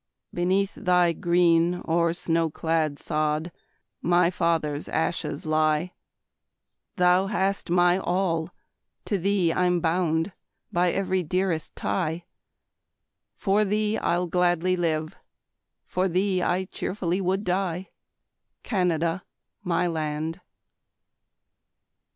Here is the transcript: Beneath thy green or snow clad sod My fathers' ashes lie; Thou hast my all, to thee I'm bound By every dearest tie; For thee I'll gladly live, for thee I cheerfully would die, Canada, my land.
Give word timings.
Beneath 0.33 0.73
thy 0.73 1.13
green 1.13 1.75
or 1.85 2.11
snow 2.11 2.49
clad 2.49 2.97
sod 2.97 3.51
My 4.01 4.31
fathers' 4.31 4.89
ashes 4.89 5.45
lie; 5.45 5.93
Thou 6.95 7.27
hast 7.27 7.69
my 7.69 7.99
all, 7.99 8.49
to 9.05 9.19
thee 9.19 9.53
I'm 9.53 9.79
bound 9.79 10.31
By 10.71 10.91
every 10.91 11.21
dearest 11.21 11.75
tie; 11.75 12.25
For 13.35 13.63
thee 13.63 13.99
I'll 13.99 14.25
gladly 14.25 14.75
live, 14.75 15.15
for 15.85 16.07
thee 16.07 16.41
I 16.41 16.65
cheerfully 16.65 17.21
would 17.21 17.43
die, 17.43 17.91
Canada, 18.63 19.23
my 19.63 19.85
land. 19.85 20.41